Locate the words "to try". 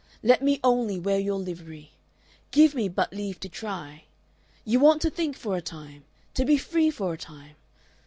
3.41-4.05